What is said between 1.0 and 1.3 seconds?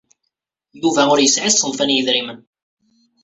ur